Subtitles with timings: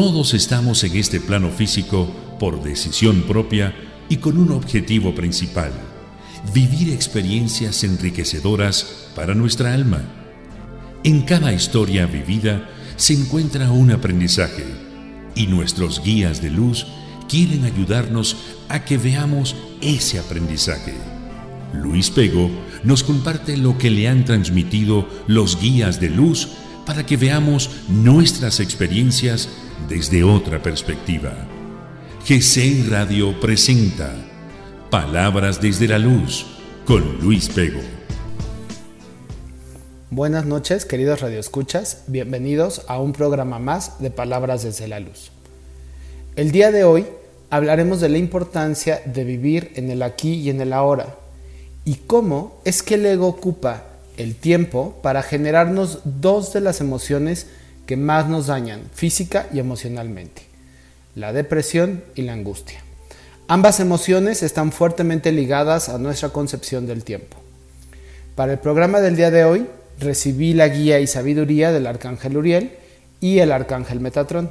[0.00, 2.06] Todos estamos en este plano físico
[2.38, 3.74] por decisión propia
[4.08, 5.72] y con un objetivo principal,
[6.54, 10.00] vivir experiencias enriquecedoras para nuestra alma.
[11.02, 14.66] En cada historia vivida se encuentra un aprendizaje
[15.34, 16.86] y nuestros guías de luz
[17.28, 18.36] quieren ayudarnos
[18.68, 20.94] a que veamos ese aprendizaje.
[21.74, 22.48] Luis Pego
[22.84, 26.50] nos comparte lo que le han transmitido los guías de luz
[26.86, 29.48] para que veamos nuestras experiencias
[29.86, 31.32] desde otra perspectiva.
[32.26, 34.12] GC Radio presenta
[34.90, 36.46] Palabras desde la Luz
[36.84, 37.80] con Luis Pego.
[40.10, 42.04] Buenas noches, queridos radioescuchas.
[42.06, 45.30] Bienvenidos a un programa más de Palabras desde la Luz.
[46.34, 47.06] El día de hoy
[47.50, 51.16] hablaremos de la importancia de vivir en el aquí y en el ahora
[51.84, 53.84] y cómo es que el ego ocupa
[54.16, 57.46] el tiempo para generarnos dos de las emociones
[57.88, 60.42] que más nos dañan física y emocionalmente,
[61.14, 62.80] la depresión y la angustia.
[63.48, 67.38] Ambas emociones están fuertemente ligadas a nuestra concepción del tiempo.
[68.34, 69.66] Para el programa del día de hoy
[69.98, 72.72] recibí la guía y sabiduría del arcángel Uriel
[73.20, 74.50] y el arcángel Metatrón.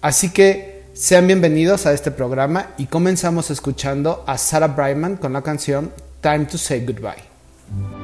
[0.00, 5.42] Así que sean bienvenidos a este programa y comenzamos escuchando a Sarah Brightman con la
[5.42, 8.01] canción Time to Say Goodbye.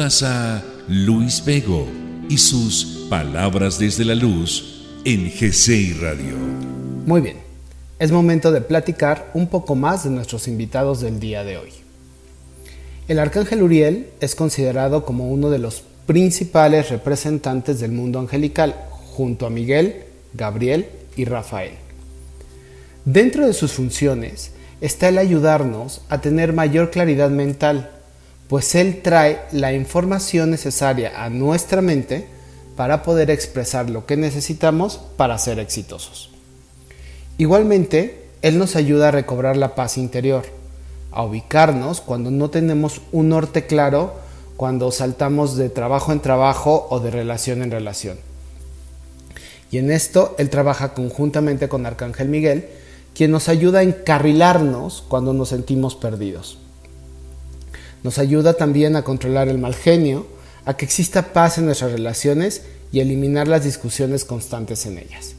[0.00, 1.86] A Luis Vego
[2.30, 6.36] y sus Palabras desde la Luz en GCI Radio.
[7.04, 7.36] Muy bien,
[7.98, 11.68] es momento de platicar un poco más de nuestros invitados del día de hoy.
[13.08, 19.44] El arcángel Uriel es considerado como uno de los principales representantes del mundo angelical, junto
[19.44, 21.72] a Miguel, Gabriel y Rafael.
[23.04, 27.99] Dentro de sus funciones está el ayudarnos a tener mayor claridad mental,
[28.50, 32.26] pues él trae la información necesaria a nuestra mente
[32.74, 36.30] para poder expresar lo que necesitamos para ser exitosos.
[37.38, 40.42] Igualmente, él nos ayuda a recobrar la paz interior,
[41.12, 44.14] a ubicarnos cuando no tenemos un norte claro,
[44.56, 48.18] cuando saltamos de trabajo en trabajo o de relación en relación.
[49.70, 52.68] Y en esto él trabaja conjuntamente con Arcángel Miguel,
[53.14, 56.58] quien nos ayuda a encarrilarnos cuando nos sentimos perdidos.
[58.02, 60.26] Nos ayuda también a controlar el mal genio,
[60.64, 62.62] a que exista paz en nuestras relaciones
[62.92, 65.34] y eliminar las discusiones constantes en ellas.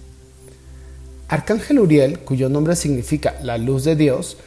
[1.28, 4.38] Arcángel Uriel, cuyo nombre significa la luz de Dios,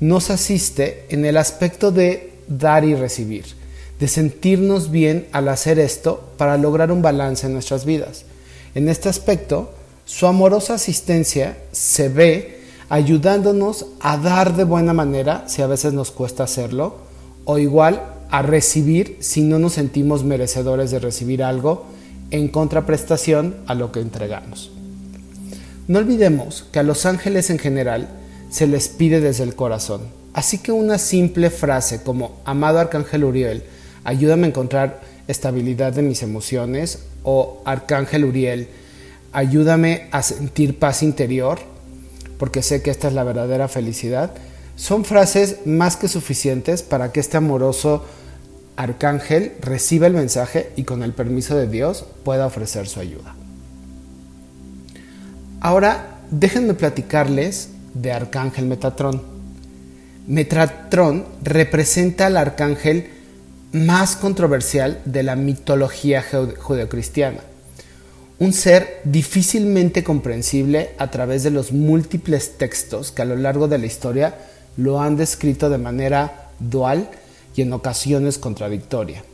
[0.00, 3.44] nos asiste en el aspecto de dar y recibir,
[3.98, 8.24] de sentirnos bien al hacer esto para lograr un balance en nuestras vidas.
[8.74, 9.72] En este aspecto,
[10.04, 16.10] su amorosa asistencia se ve ayudándonos a dar de buena manera si a veces nos
[16.10, 16.98] cuesta hacerlo,
[17.44, 21.86] o igual a recibir si no nos sentimos merecedores de recibir algo
[22.30, 24.72] en contraprestación a lo que entregamos.
[25.86, 28.08] No olvidemos que a los ángeles en general
[28.50, 30.02] se les pide desde el corazón,
[30.32, 33.64] así que una simple frase como Amado Arcángel Uriel,
[34.02, 38.68] ayúdame a encontrar estabilidad de mis emociones o Arcángel Uriel,
[39.32, 41.58] ayúdame a sentir paz interior,
[42.38, 44.32] porque sé que esta es la verdadera felicidad,
[44.76, 48.04] son frases más que suficientes para que este amoroso
[48.76, 53.34] arcángel reciba el mensaje y con el permiso de Dios pueda ofrecer su ayuda.
[55.60, 59.22] Ahora déjenme platicarles de Arcángel Metatrón.
[60.26, 63.08] Metatrón representa al arcángel
[63.72, 66.24] más controversial de la mitología
[66.58, 67.40] judeocristiana
[68.38, 73.78] un ser difícilmente comprensible a través de los múltiples textos que a lo largo de
[73.78, 74.34] la historia
[74.76, 77.08] lo han descrito de manera dual
[77.56, 79.24] y en ocasiones contradictoria.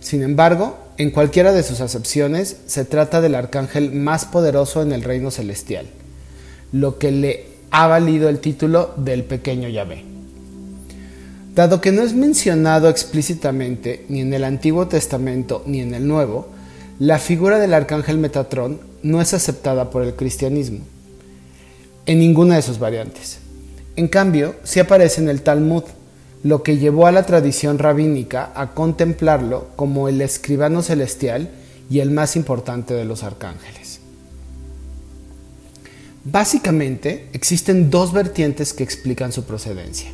[0.00, 5.02] Sin embargo, en cualquiera de sus acepciones se trata del arcángel más poderoso en el
[5.02, 5.86] reino celestial,
[6.72, 10.04] lo que le ha valido el título del pequeño Yahvé.
[11.54, 16.48] Dado que no es mencionado explícitamente ni en el Antiguo Testamento ni en el Nuevo,
[16.98, 20.80] la figura del arcángel Metatrón no es aceptada por el cristianismo
[22.06, 23.38] en ninguna de sus variantes.
[23.96, 25.84] En cambio, sí aparece en el Talmud,
[26.42, 31.50] lo que llevó a la tradición rabínica a contemplarlo como el escribano celestial
[31.90, 34.00] y el más importante de los arcángeles.
[36.24, 40.10] Básicamente, existen dos vertientes que explican su procedencia.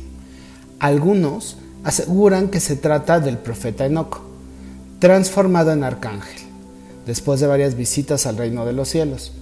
[0.79, 4.21] Algunos aseguran que se trata del profeta Enoch,
[4.99, 6.43] transformado en arcángel
[7.05, 9.33] después de varias visitas al reino de los cielos,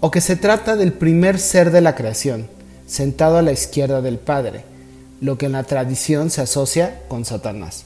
[0.00, 2.48] o que se trata del primer ser de la creación,
[2.86, 4.64] sentado a la izquierda del Padre,
[5.20, 7.84] lo que en la tradición se asocia con Satanás.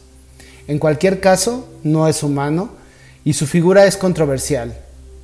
[0.66, 2.70] En cualquier caso, no es humano
[3.24, 4.74] y su figura es controversial,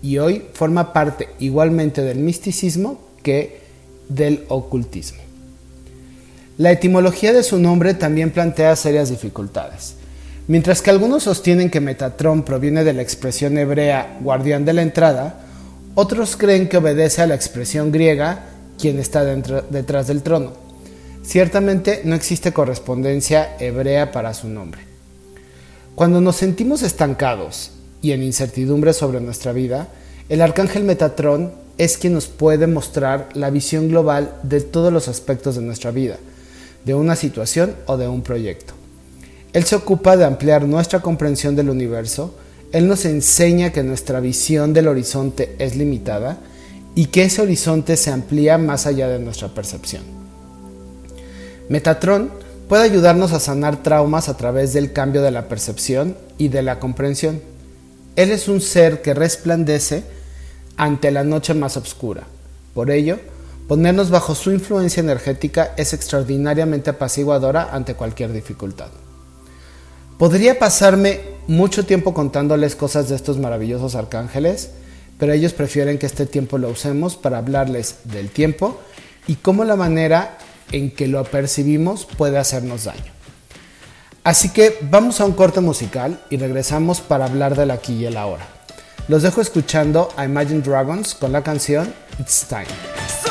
[0.02, 3.61] y hoy forma parte igualmente del misticismo que
[4.09, 5.21] del ocultismo.
[6.59, 9.95] La etimología de su nombre también plantea serias dificultades.
[10.47, 15.40] Mientras que algunos sostienen que Metatron proviene de la expresión hebrea guardián de la entrada,
[15.95, 18.45] otros creen que obedece a la expresión griega
[18.78, 20.52] quien está detrás del trono.
[21.23, 24.83] Ciertamente no existe correspondencia hebrea para su nombre.
[25.95, 27.71] Cuando nos sentimos estancados
[28.02, 29.88] y en incertidumbre sobre nuestra vida,
[30.28, 35.57] el arcángel Metatron es quien nos puede mostrar la visión global de todos los aspectos
[35.57, 36.19] de nuestra vida,
[36.85, 38.75] de una situación o de un proyecto.
[39.52, 42.35] Él se ocupa de ampliar nuestra comprensión del universo,
[42.73, 46.38] Él nos enseña que nuestra visión del horizonte es limitada
[46.95, 50.03] y que ese horizonte se amplía más allá de nuestra percepción.
[51.69, 52.31] Metatron
[52.69, 56.79] puede ayudarnos a sanar traumas a través del cambio de la percepción y de la
[56.79, 57.41] comprensión.
[58.17, 60.05] Él es un ser que resplandece
[60.77, 62.25] ante la noche más oscura.
[62.75, 63.19] Por ello,
[63.69, 68.89] ponernos bajo su influencia energética es extraordinariamente apaciguadora ante cualquier dificultad.
[70.19, 74.71] Podría pasarme mucho tiempo contándoles cosas de estos maravillosos arcángeles,
[75.18, 78.80] pero ellos prefieren que este tiempo lo usemos para hablarles del tiempo
[79.26, 80.38] y cómo la manera
[80.73, 83.12] en que lo percibimos puede hacernos daño.
[84.25, 88.16] Así que vamos a un corte musical y regresamos para hablar del aquí y el
[88.16, 88.49] ahora.
[89.06, 93.24] Los dejo escuchando a Imagine Dragons con la canción It's Time.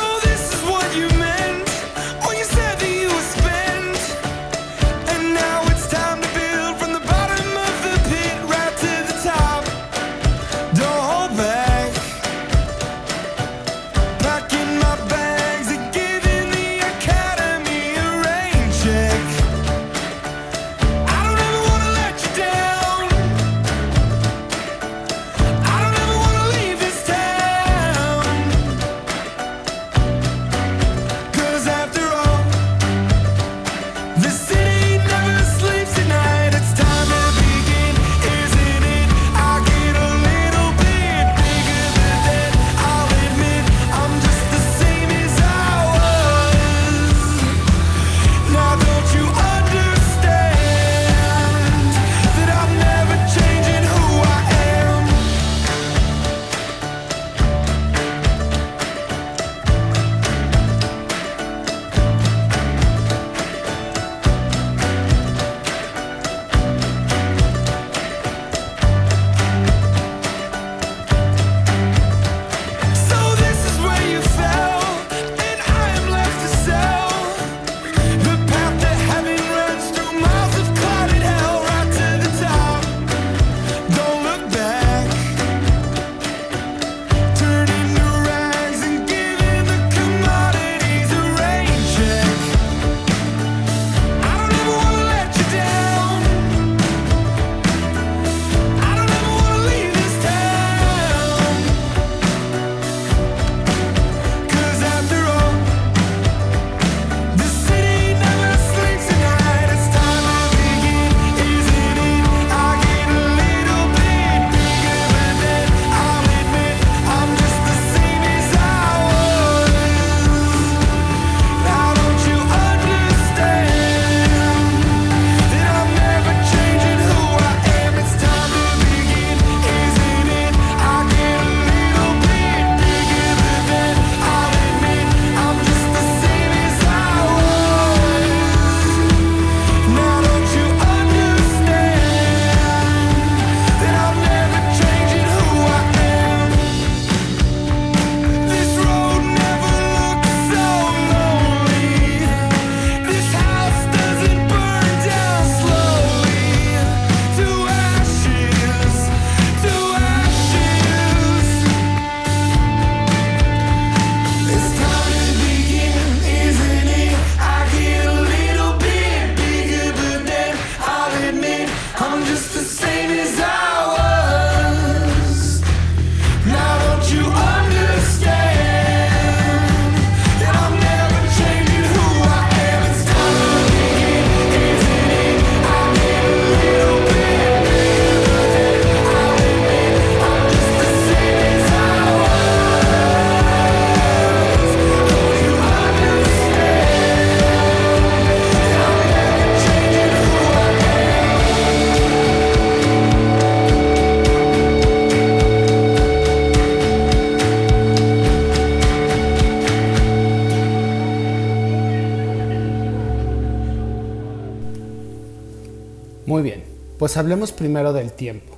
[217.14, 218.56] Pues hablemos primero del tiempo.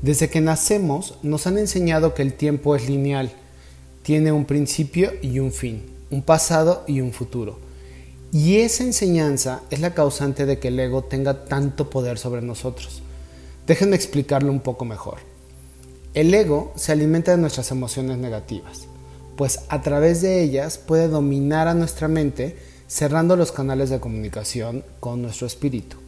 [0.00, 3.30] Desde que nacemos nos han enseñado que el tiempo es lineal,
[4.02, 7.58] tiene un principio y un fin, un pasado y un futuro.
[8.32, 13.02] Y esa enseñanza es la causante de que el ego tenga tanto poder sobre nosotros.
[13.66, 15.18] Déjenme explicarlo un poco mejor.
[16.14, 18.86] El ego se alimenta de nuestras emociones negativas,
[19.36, 22.56] pues a través de ellas puede dominar a nuestra mente
[22.88, 26.01] cerrando los canales de comunicación con nuestro espíritu.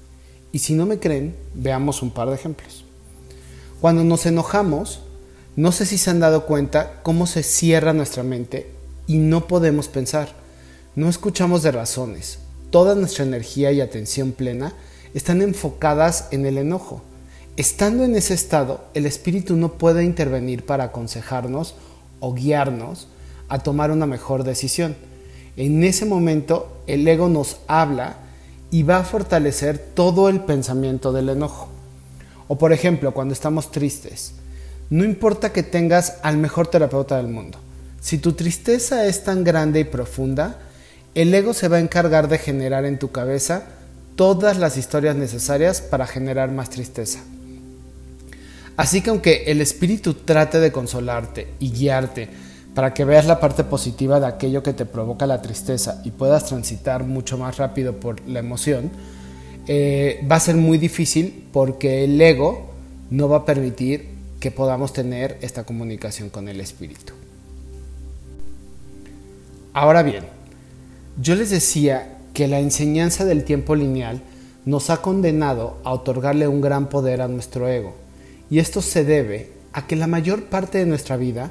[0.55, 2.85] Y si no me creen, veamos un par de ejemplos.
[3.81, 5.01] Cuando nos enojamos,
[5.57, 8.71] no sé si se han dado cuenta cómo se cierra nuestra mente
[9.09, 10.29] y no podemos pensar.
[10.95, 12.39] No escuchamos de razones.
[12.71, 14.75] Toda nuestra energía y atención plena
[15.13, 17.03] están enfocadas en el enojo.
[17.57, 21.75] Estando en ese estado, el espíritu no puede intervenir para aconsejarnos
[22.21, 23.09] o guiarnos
[23.49, 24.95] a tomar una mejor decisión.
[25.57, 28.19] En ese momento, el ego nos habla
[28.75, 31.69] y va a fortalecer todo el pensamiento del enojo.
[32.49, 34.33] O por ejemplo, cuando estamos tristes,
[34.91, 37.57] no importa que tengas al mejor terapeuta del mundo,
[38.01, 40.59] si tu tristeza es tan grande y profunda,
[41.15, 43.63] el ego se va a encargar de generar en tu cabeza
[44.17, 47.21] todas las historias necesarias para generar más tristeza.
[48.77, 52.29] Así que aunque el espíritu trate de consolarte y guiarte
[52.75, 56.47] para que veas la parte positiva de aquello que te provoca la tristeza y puedas
[56.47, 58.91] transitar mucho más rápido por la emoción,
[59.67, 62.71] eh, va a ser muy difícil porque el ego
[63.11, 64.09] no va a permitir
[64.41, 67.15] que podamos tener esta comunicación con el espíritu.
[69.73, 70.25] Ahora bien,
[71.21, 74.21] yo les decía que la enseñanza del tiempo lineal
[74.65, 77.95] nos ha condenado a otorgarle un gran poder a nuestro ego.
[78.51, 81.51] Y esto se debe a que la mayor parte de nuestra vida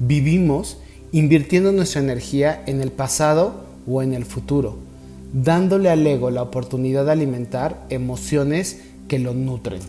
[0.00, 0.78] vivimos
[1.12, 4.78] invirtiendo nuestra energía en el pasado o en el futuro,
[5.32, 9.80] dándole al ego la oportunidad de alimentar emociones que lo nutren.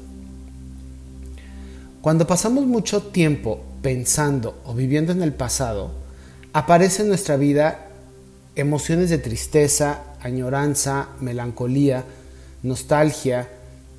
[2.02, 5.92] Cuando pasamos mucho tiempo pensando o viviendo en el pasado,
[6.54, 7.88] aparece en nuestra vida
[8.56, 12.04] emociones de tristeza, añoranza, melancolía,
[12.64, 13.48] nostalgia,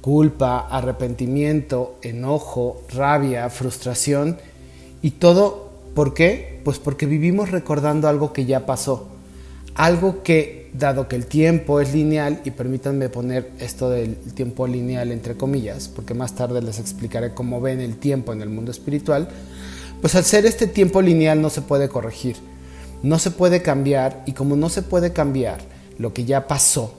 [0.00, 4.36] culpa, arrepentimiento, enojo, rabia, frustración
[5.00, 5.61] y todo,
[5.94, 6.60] ¿por qué?
[6.64, 9.08] Pues porque vivimos recordando algo que ya pasó,
[9.74, 15.12] algo que, dado que el tiempo es lineal, y permítanme poner esto del tiempo lineal
[15.12, 19.28] entre comillas, porque más tarde les explicaré cómo ven el tiempo en el mundo espiritual,
[20.00, 22.36] pues al ser este tiempo lineal no se puede corregir,
[23.02, 25.60] no se puede cambiar, y como no se puede cambiar
[25.98, 26.94] lo que ya pasó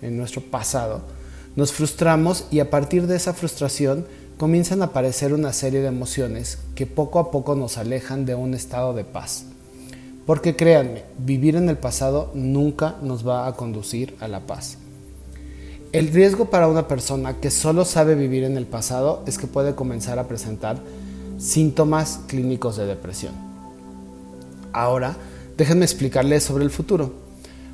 [0.00, 1.02] en nuestro pasado,
[1.54, 4.06] nos frustramos y a partir de esa frustración
[4.38, 8.54] comienzan a aparecer una serie de emociones que poco a poco nos alejan de un
[8.54, 9.44] estado de paz.
[10.26, 14.78] Porque créanme, vivir en el pasado nunca nos va a conducir a la paz.
[15.92, 19.74] El riesgo para una persona que solo sabe vivir en el pasado es que puede
[19.74, 20.78] comenzar a presentar
[21.38, 23.34] síntomas clínicos de depresión.
[24.72, 25.16] Ahora,
[25.56, 27.12] déjenme explicarles sobre el futuro.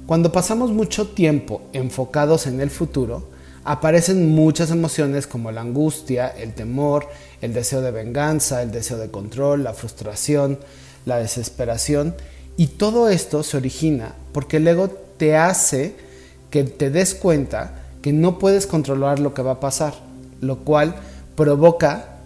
[0.07, 3.25] Cuando pasamos mucho tiempo enfocados en el futuro,
[3.69, 7.07] aparecen muchas emociones como la angustia, el temor,
[7.43, 10.59] el deseo de venganza, el deseo de control, la frustración,
[11.05, 12.15] la desesperación.
[12.57, 15.97] Y todo esto se origina porque el ego te hace
[16.49, 19.93] que te des cuenta que no puedes controlar lo que va a pasar,
[20.41, 20.97] lo cual
[21.37, 22.17] provoca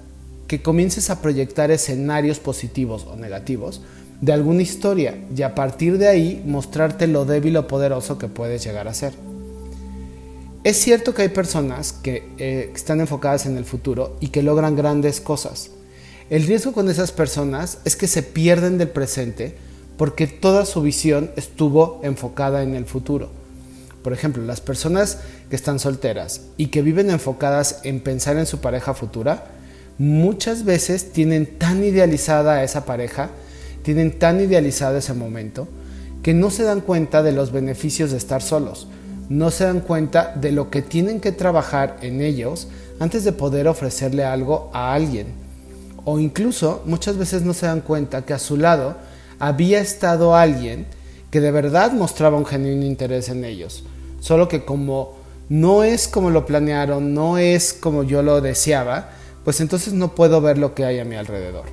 [0.47, 3.81] que comiences a proyectar escenarios positivos o negativos
[4.21, 8.63] de alguna historia y a partir de ahí mostrarte lo débil o poderoso que puedes
[8.63, 9.32] llegar a ser.
[10.65, 14.77] Es cierto que hay personas que eh, están enfocadas en el futuro y que logran
[14.77, 15.71] grandes cosas.
[16.31, 19.57] El riesgo con esas personas es que se pierden del presente
[19.97, 23.31] porque toda su visión estuvo enfocada en el futuro.
[24.05, 25.19] Por ejemplo, las personas
[25.51, 29.47] que están solteras y que viven enfocadas en pensar en su pareja futura,
[29.99, 33.31] muchas veces tienen tan idealizada a esa pareja,
[33.83, 35.67] tienen tan idealizado ese momento,
[36.23, 38.87] que no se dan cuenta de los beneficios de estar solos
[39.29, 42.69] no se dan cuenta de lo que tienen que trabajar en ellos
[43.01, 45.29] antes de poder ofrecerle algo a alguien.
[46.05, 48.97] O incluso muchas veces no se dan cuenta que a su lado
[49.39, 50.87] había estado alguien
[51.31, 53.85] que de verdad mostraba un genuino interés en ellos.
[54.21, 55.15] Solo que como
[55.49, 59.11] no es como lo planearon, no es como yo lo deseaba,
[59.45, 61.65] pues entonces no puedo ver lo que hay a mi alrededor.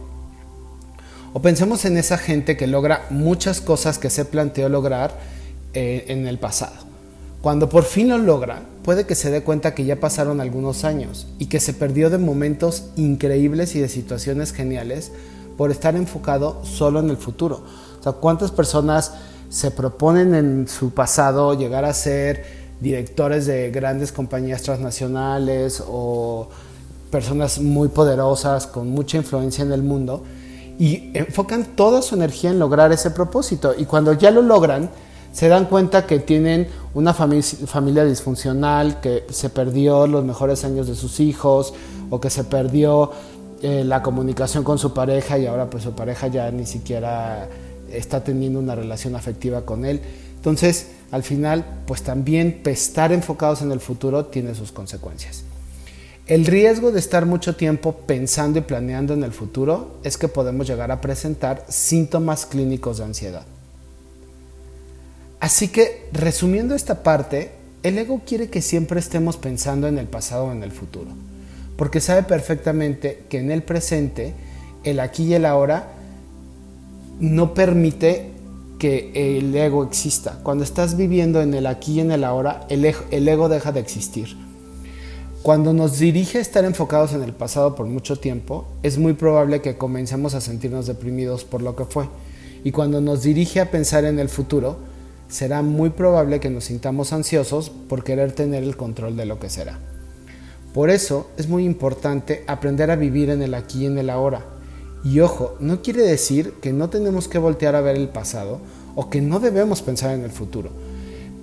[1.34, 5.20] O pensemos en esa gente que logra muchas cosas que se planteó lograr
[5.74, 6.89] eh, en el pasado.
[7.42, 11.28] Cuando por fin lo logra, puede que se dé cuenta que ya pasaron algunos años
[11.40, 15.12] y que se perdió de momentos increíbles y de situaciones geniales
[15.58, 17.64] por estar enfocado solo en el futuro.
[18.00, 19.14] O sea, ¿cuántas personas
[19.50, 22.46] se proponen en su pasado llegar a ser
[22.82, 26.50] directores de grandes compañías transnacionales o
[27.10, 30.24] personas muy poderosas con mucha influencia en el mundo
[30.78, 34.90] y enfocan toda su energía en lograr ese propósito y cuando ya lo logran,
[35.32, 40.96] se dan cuenta que tienen una familia disfuncional, que se perdió los mejores años de
[40.96, 41.74] sus hijos
[42.10, 43.12] o que se perdió
[43.62, 47.48] eh, la comunicación con su pareja y ahora pues su pareja ya ni siquiera
[47.92, 50.02] está teniendo una relación afectiva con él.
[50.36, 55.44] Entonces, al final, pues también estar enfocados en el futuro tiene sus consecuencias.
[56.28, 60.68] El riesgo de estar mucho tiempo pensando y planeando en el futuro es que podemos
[60.68, 63.46] llegar a presentar síntomas clínicos de ansiedad.
[65.40, 67.52] Así que, resumiendo esta parte,
[67.84, 71.12] el ego quiere que siempre estemos pensando en el pasado o en el futuro,
[71.78, 74.34] porque sabe perfectamente que en el presente,
[74.84, 75.94] el aquí y el ahora,
[77.22, 78.32] no permite
[78.80, 80.40] que el ego exista.
[80.44, 84.38] Cuando estás viviendo en el aquí y en el ahora, el ego, deja de existir.
[85.42, 89.62] Cuando nos dirige a estar enfocados en el pasado por mucho tiempo, es muy probable
[89.62, 92.10] que comencemos a sentirnos deprimidos por lo que fue.
[92.66, 94.89] Y cuando nos dirige a pensar en el futuro,
[95.30, 99.50] será muy probable que nos sintamos ansiosos por querer tener el control de lo que
[99.50, 99.80] será.
[100.74, 104.46] Por eso es muy importante aprender a vivir en el aquí y en el ahora.
[105.04, 108.60] Y ojo, no quiere decir que no tenemos que voltear a ver el pasado
[108.96, 110.72] o que no debemos pensar en el futuro.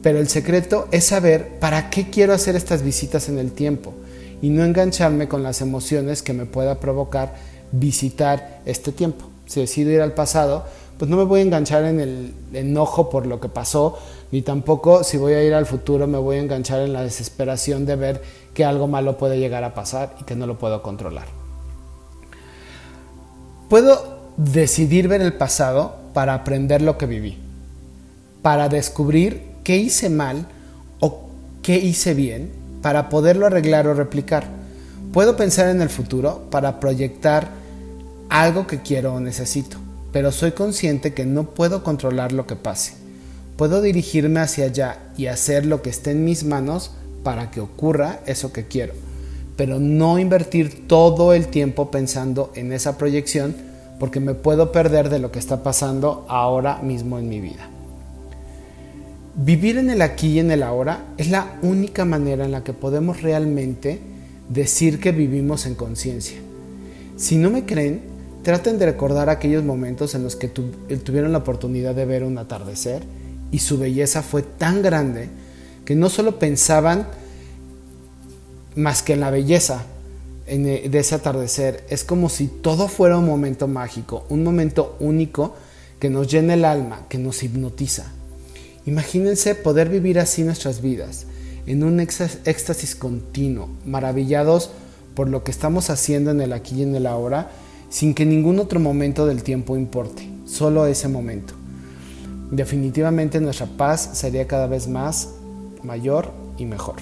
[0.02, 3.94] Pero el secreto es saber para qué quiero hacer estas visitas en el tiempo
[4.42, 7.34] y no engancharme con las emociones que me pueda provocar
[7.72, 9.30] visitar este tiempo.
[9.46, 10.66] Si decido ir al pasado,
[10.98, 13.98] pues no me voy a enganchar en el enojo por lo que pasó,
[14.32, 17.84] ni tampoco si voy a ir al futuro me voy a enganchar en la desesperación
[17.84, 18.22] de ver
[18.54, 21.26] que algo malo puede llegar a pasar y que no lo puedo controlar.
[23.68, 27.36] Puedo decidir ver el pasado para aprender lo que viví,
[28.40, 30.46] para descubrir qué hice mal
[31.00, 31.28] o
[31.62, 34.44] qué hice bien, para poderlo arreglar o replicar.
[35.12, 37.48] Puedo pensar en el futuro para proyectar
[38.30, 39.78] algo que quiero o necesito
[40.16, 42.94] pero soy consciente que no puedo controlar lo que pase.
[43.58, 48.20] Puedo dirigirme hacia allá y hacer lo que esté en mis manos para que ocurra
[48.24, 48.94] eso que quiero,
[49.58, 53.54] pero no invertir todo el tiempo pensando en esa proyección
[54.00, 57.68] porque me puedo perder de lo que está pasando ahora mismo en mi vida.
[59.34, 62.72] Vivir en el aquí y en el ahora es la única manera en la que
[62.72, 64.00] podemos realmente
[64.48, 66.38] decir que vivimos en conciencia.
[67.18, 68.15] Si no me creen,
[68.46, 72.38] Traten de recordar aquellos momentos en los que eh, tuvieron la oportunidad de ver un
[72.38, 73.02] atardecer
[73.50, 75.28] y su belleza fue tan grande
[75.84, 77.08] que no solo pensaban
[78.76, 79.82] más que en la belleza
[80.46, 85.56] eh, de ese atardecer, es como si todo fuera un momento mágico, un momento único
[85.98, 88.12] que nos llena el alma, que nos hipnotiza.
[88.86, 91.26] Imagínense poder vivir así nuestras vidas,
[91.66, 94.70] en un éxtasis continuo, maravillados
[95.16, 97.50] por lo que estamos haciendo en el aquí y en el ahora,
[97.96, 101.54] sin que ningún otro momento del tiempo importe, solo ese momento.
[102.50, 105.30] Definitivamente nuestra paz sería cada vez más
[105.82, 106.96] mayor y mejor.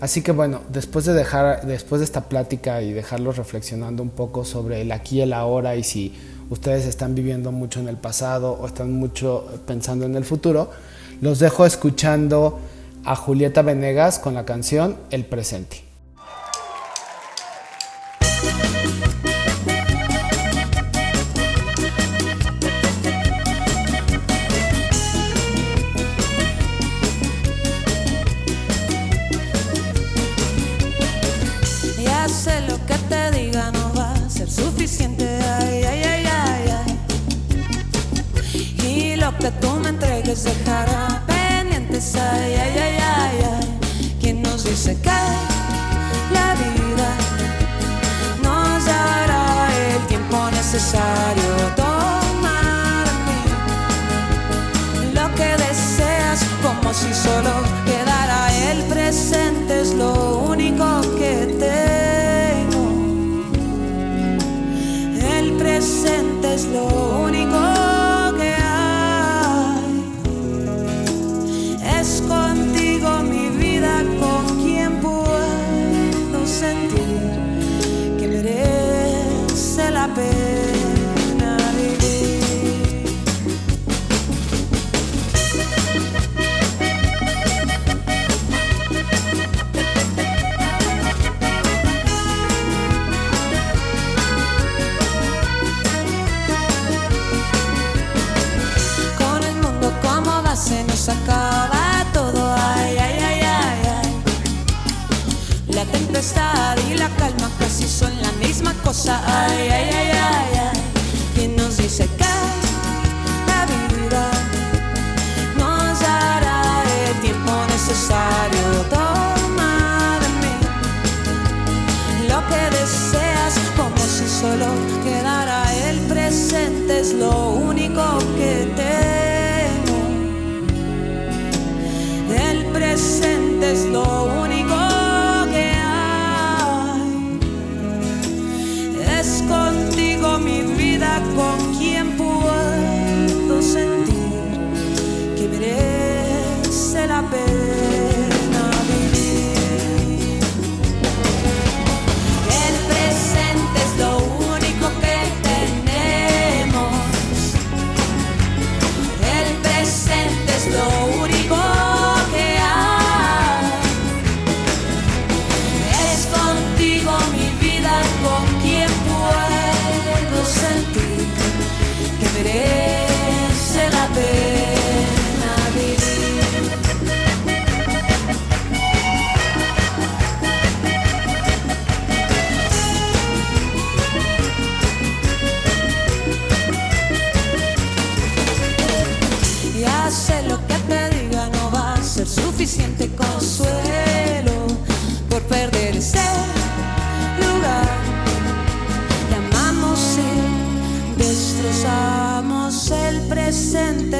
[0.00, 4.44] Así que bueno, después de dejar después de esta plática y dejarlos reflexionando un poco
[4.44, 6.14] sobre el aquí y el ahora y si
[6.48, 10.70] ustedes están viviendo mucho en el pasado o están mucho pensando en el futuro,
[11.20, 12.60] los dejo escuchando
[13.02, 15.87] a Julieta Venegas con la canción El presente.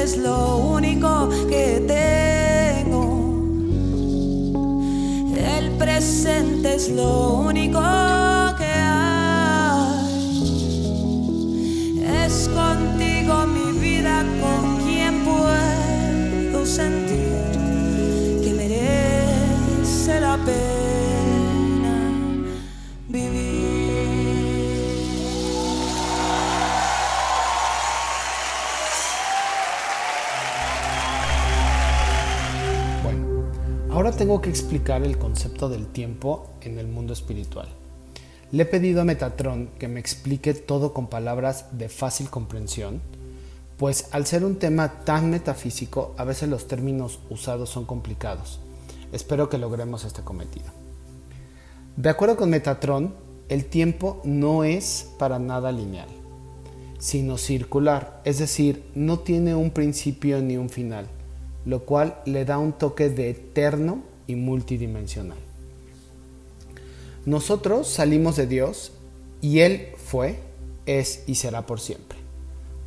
[0.03, 1.83] Es lo único que
[2.85, 3.01] tengo.
[5.35, 7.79] El presente es lo único
[34.19, 37.69] tengo que explicar el concepto del tiempo en el mundo espiritual.
[38.51, 42.99] Le he pedido a Metatron que me explique todo con palabras de fácil comprensión,
[43.77, 48.59] pues al ser un tema tan metafísico, a veces los términos usados son complicados.
[49.13, 50.67] Espero que logremos este cometido.
[51.95, 53.15] De acuerdo con Metatron,
[53.47, 56.09] el tiempo no es para nada lineal,
[56.97, 61.07] sino circular, es decir, no tiene un principio ni un final,
[61.69, 65.37] lo cual le da un toque de eterno y multidimensional.
[67.27, 68.91] Nosotros salimos de Dios
[69.39, 70.39] y Él fue,
[70.87, 72.17] es y será por siempre.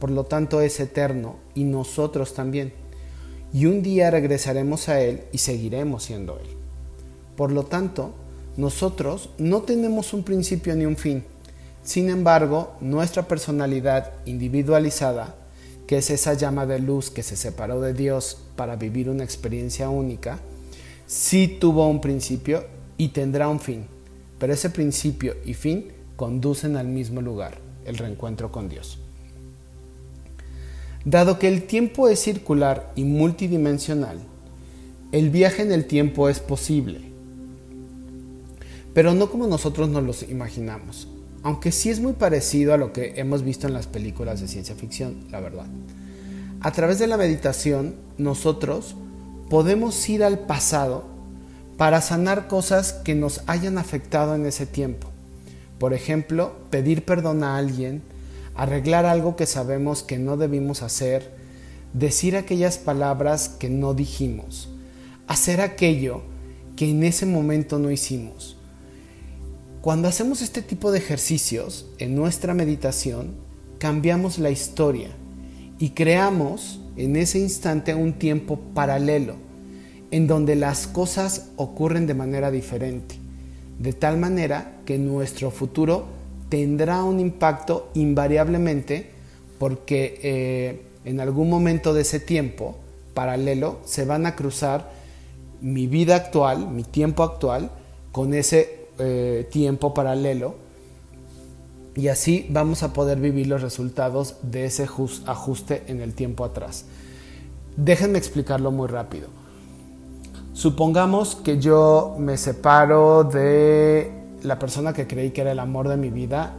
[0.01, 2.73] Por lo tanto es eterno y nosotros también.
[3.53, 6.47] Y un día regresaremos a Él y seguiremos siendo Él.
[7.37, 8.12] Por lo tanto,
[8.57, 11.23] nosotros no tenemos un principio ni un fin.
[11.85, 15.37] Sin embargo, nuestra personalidad individualizada,
[15.87, 19.88] que es esa llama de luz que se separó de Dios para vivir una experiencia
[19.88, 20.38] única,
[21.07, 22.65] sí tuvo un principio
[22.97, 23.87] y tendrá un fin.
[24.38, 28.99] Pero ese principio y fin conducen al mismo lugar, el reencuentro con Dios.
[31.05, 34.19] Dado que el tiempo es circular y multidimensional,
[35.11, 37.01] el viaje en el tiempo es posible,
[38.95, 41.09] pero no como nosotros nos los imaginamos,
[41.43, 44.77] aunque sí es muy parecido a lo que hemos visto en las películas de ciencia
[44.77, 45.67] ficción, la verdad.
[46.61, 48.96] A través de la meditación, nosotros
[49.48, 51.05] podemos ir al pasado
[51.77, 55.09] para sanar cosas que nos hayan afectado en ese tiempo.
[55.79, 58.03] Por ejemplo, pedir perdón a alguien,
[58.55, 61.35] arreglar algo que sabemos que no debimos hacer,
[61.92, 64.68] decir aquellas palabras que no dijimos,
[65.27, 66.22] hacer aquello
[66.77, 68.57] que en ese momento no hicimos.
[69.81, 73.35] Cuando hacemos este tipo de ejercicios en nuestra meditación,
[73.79, 75.11] cambiamos la historia
[75.79, 79.35] y creamos en ese instante un tiempo paralelo
[80.11, 83.16] en donde las cosas ocurren de manera diferente,
[83.78, 86.07] de tal manera que nuestro futuro
[86.50, 89.11] tendrá un impacto invariablemente
[89.59, 92.76] porque eh, en algún momento de ese tiempo
[93.14, 94.90] paralelo se van a cruzar
[95.62, 97.70] mi vida actual, mi tiempo actual,
[98.11, 100.57] con ese eh, tiempo paralelo
[101.94, 104.88] y así vamos a poder vivir los resultados de ese
[105.26, 106.87] ajuste en el tiempo atrás.
[107.76, 109.28] Déjenme explicarlo muy rápido.
[110.52, 115.96] Supongamos que yo me separo de la persona que creí que era el amor de
[115.96, 116.55] mi vida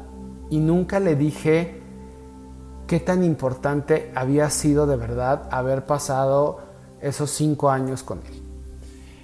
[0.50, 1.82] y nunca le dije
[2.88, 6.60] qué tan importante había sido de verdad haber pasado
[7.02, 8.42] esos cinco años con él.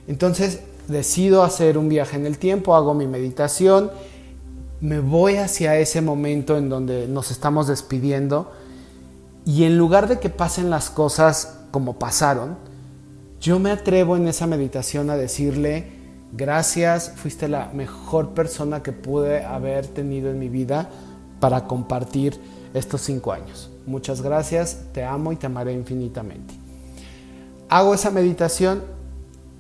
[0.08, 3.92] Entonces decido hacer un viaje en el tiempo, hago mi meditación,
[4.82, 8.52] me voy hacia ese momento en donde nos estamos despidiendo
[9.46, 12.58] y en lugar de que pasen las cosas como pasaron,
[13.42, 15.88] yo me atrevo en esa meditación a decirle,
[16.34, 20.90] gracias, fuiste la mejor persona que pude haber tenido en mi vida
[21.40, 22.40] para compartir
[22.74, 23.70] estos cinco años.
[23.86, 26.54] Muchas gracias, te amo y te amaré infinitamente.
[27.70, 28.84] Hago esa meditación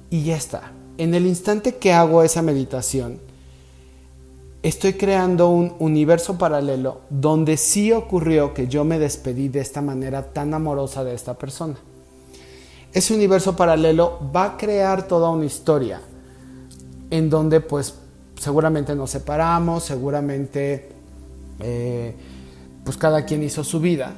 [0.10, 0.72] y ya está.
[0.98, 3.20] En el instante que hago esa meditación,
[4.64, 10.34] estoy creando un universo paralelo donde sí ocurrió que yo me despedí de esta manera
[10.34, 11.76] tan amorosa de esta persona
[12.94, 16.02] ese universo paralelo va a crear toda una historia
[17.12, 17.96] en donde pues
[18.40, 20.90] seguramente nos separamos, seguramente
[21.60, 22.16] eh,
[22.84, 24.14] pues cada quien hizo su vida,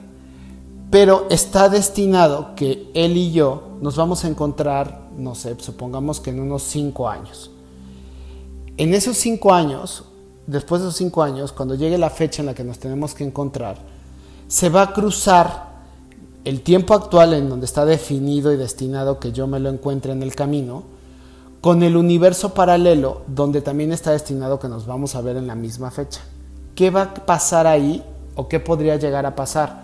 [0.90, 6.30] pero está destinado que él y yo nos vamos a encontrar, no sé, supongamos que
[6.30, 7.52] en unos cinco años.
[8.78, 10.06] En esos cinco años,
[10.48, 13.24] después de esos cinco años, cuando llegue la fecha en la que nos tenemos que
[13.24, 13.78] encontrar,
[14.48, 15.72] se va a cruzar
[16.44, 20.24] el tiempo actual en donde está definido y destinado que yo me lo encuentre en
[20.24, 20.84] el camino,
[21.62, 25.56] con el universo paralelo donde también está destinado que nos vamos a ver en la
[25.56, 26.22] misma fecha.
[26.74, 28.04] ¿Qué va a pasar ahí
[28.36, 29.84] o qué podría llegar a pasar?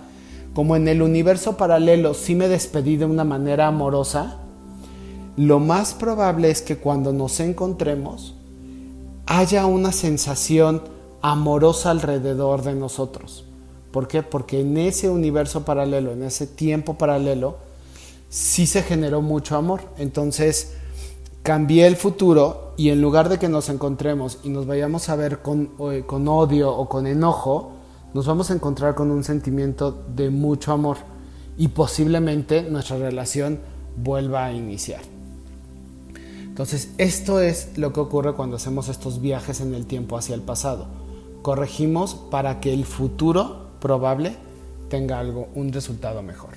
[0.55, 4.37] Como en el universo paralelo sí me despedí de una manera amorosa,
[5.35, 8.33] lo más probable es que cuando nos encontremos
[9.27, 10.81] haya una sensación
[11.21, 13.47] amorosa alrededor de nosotros
[13.91, 14.21] ¿Por qué?
[14.21, 17.57] Porque en ese universo paralelo, en ese tiempo paralelo,
[18.29, 19.81] sí se generó mucho amor.
[19.97, 20.73] Entonces,
[21.41, 25.41] cambié el futuro y en lugar de que nos encontremos y nos vayamos a ver
[25.41, 25.71] con,
[26.05, 27.71] con odio o con enojo,
[28.13, 30.97] nos vamos a encontrar con un sentimiento de mucho amor
[31.57, 33.59] y posiblemente nuestra relación
[33.95, 35.16] vuelva a iniciar.
[36.57, 40.41] Entonces, esto es lo que ocurre cuando hacemos estos viajes en el tiempo hacia el
[40.41, 40.87] pasado.
[41.43, 44.35] Corregimos para que el futuro probable
[44.89, 46.55] tenga algo, un resultado mejor.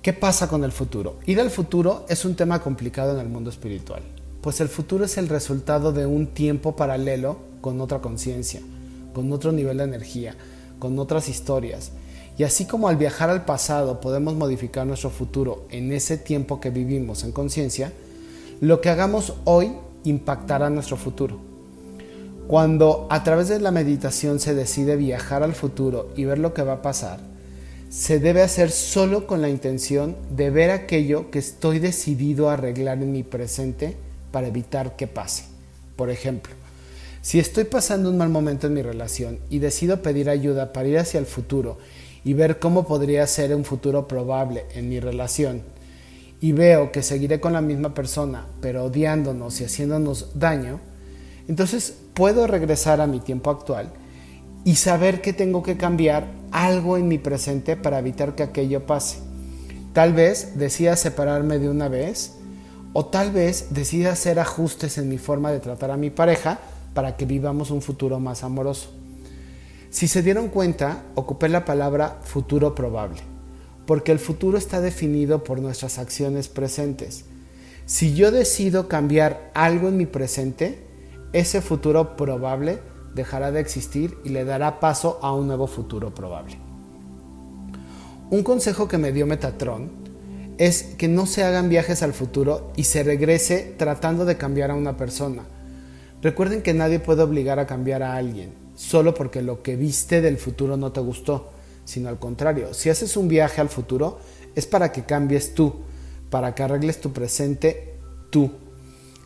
[0.00, 1.18] ¿Qué pasa con el futuro?
[1.26, 4.00] Ir al futuro es un tema complicado en el mundo espiritual,
[4.40, 8.62] pues el futuro es el resultado de un tiempo paralelo con otra conciencia,
[9.12, 10.34] con otro nivel de energía,
[10.78, 11.92] con otras historias.
[12.38, 16.70] Y así como al viajar al pasado podemos modificar nuestro futuro en ese tiempo que
[16.70, 17.92] vivimos en conciencia,
[18.62, 19.72] lo que hagamos hoy
[20.04, 21.40] impactará nuestro futuro.
[22.46, 26.62] Cuando a través de la meditación se decide viajar al futuro y ver lo que
[26.62, 27.18] va a pasar,
[27.90, 33.02] se debe hacer solo con la intención de ver aquello que estoy decidido a arreglar
[33.02, 33.96] en mi presente
[34.30, 35.42] para evitar que pase.
[35.96, 36.52] Por ejemplo,
[37.20, 41.00] si estoy pasando un mal momento en mi relación y decido pedir ayuda para ir
[41.00, 41.78] hacia el futuro
[42.24, 45.62] y ver cómo podría ser un futuro probable en mi relación,
[46.42, 50.80] y veo que seguiré con la misma persona, pero odiándonos y haciéndonos daño,
[51.46, 53.92] entonces puedo regresar a mi tiempo actual
[54.64, 59.18] y saber que tengo que cambiar algo en mi presente para evitar que aquello pase.
[59.92, 62.32] Tal vez decida separarme de una vez
[62.92, 66.58] o tal vez decida hacer ajustes en mi forma de tratar a mi pareja
[66.92, 68.90] para que vivamos un futuro más amoroso.
[69.90, 73.20] Si se dieron cuenta, ocupé la palabra futuro probable,
[73.92, 77.26] porque el futuro está definido por nuestras acciones presentes.
[77.84, 80.78] Si yo decido cambiar algo en mi presente,
[81.34, 82.78] ese futuro probable
[83.14, 86.56] dejará de existir y le dará paso a un nuevo futuro probable.
[88.30, 89.90] Un consejo que me dio Metatron
[90.56, 94.74] es que no se hagan viajes al futuro y se regrese tratando de cambiar a
[94.74, 95.42] una persona.
[96.22, 100.38] Recuerden que nadie puede obligar a cambiar a alguien, solo porque lo que viste del
[100.38, 101.50] futuro no te gustó,
[101.84, 104.18] sino al contrario, si haces un viaje al futuro
[104.54, 105.74] es para que cambies tú,
[106.30, 107.98] para que arregles tu presente
[108.30, 108.50] tú.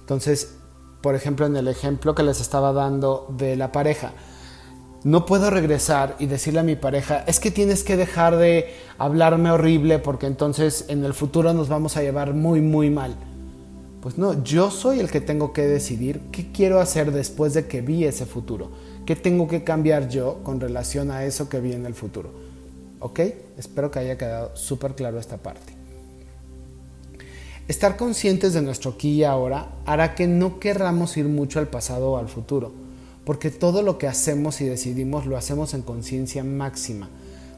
[0.00, 0.56] Entonces,
[1.00, 4.12] por ejemplo, en el ejemplo que les estaba dando de la pareja.
[5.04, 9.52] No puedo regresar y decirle a mi pareja, es que tienes que dejar de hablarme
[9.52, 13.14] horrible porque entonces en el futuro nos vamos a llevar muy, muy mal.
[14.00, 17.82] Pues no, yo soy el que tengo que decidir qué quiero hacer después de que
[17.82, 18.70] vi ese futuro.
[19.04, 22.45] ¿Qué tengo que cambiar yo con relación a eso que vi en el futuro?
[23.00, 23.20] ¿Ok?
[23.58, 25.74] Espero que haya quedado súper claro esta parte.
[27.68, 32.12] Estar conscientes de nuestro aquí y ahora hará que no querramos ir mucho al pasado
[32.12, 32.72] o al futuro,
[33.24, 37.10] porque todo lo que hacemos y decidimos lo hacemos en conciencia máxima,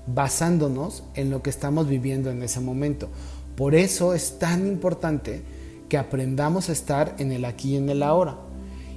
[0.07, 3.11] basándonos en lo que estamos viviendo en ese momento.
[3.55, 5.43] Por eso es tan importante
[5.91, 8.39] que aprendamos a estar en el aquí y en el ahora.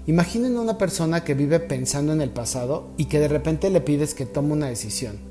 [0.08, 4.16] Imaginen una persona que vive pensando en el pasado y que de repente le pides
[4.16, 5.31] que tome una decisión.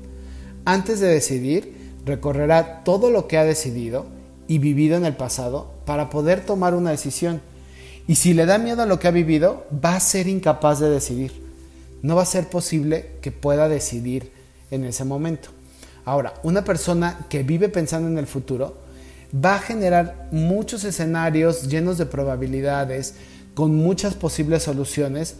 [0.65, 4.05] Antes de decidir, recorrerá todo lo que ha decidido
[4.47, 7.41] y vivido en el pasado para poder tomar una decisión.
[8.07, 10.89] Y si le da miedo a lo que ha vivido, va a ser incapaz de
[10.89, 11.31] decidir.
[12.03, 14.31] No va a ser posible que pueda decidir
[14.69, 15.49] en ese momento.
[16.05, 18.77] Ahora, una persona que vive pensando en el futuro
[19.33, 23.15] va a generar muchos escenarios llenos de probabilidades,
[23.55, 25.35] con muchas posibles soluciones,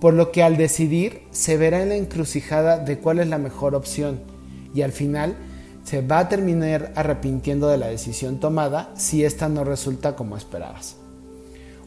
[0.00, 3.74] por lo que al decidir se verá en la encrucijada de cuál es la mejor
[3.74, 4.33] opción
[4.74, 5.36] y al final
[5.84, 10.96] se va a terminar arrepintiendo de la decisión tomada si esta no resulta como esperabas.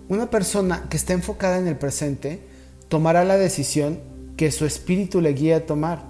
[0.07, 2.41] Una persona que está enfocada en el presente
[2.87, 3.99] tomará la decisión
[4.37, 6.03] que su espíritu le guía a tomar,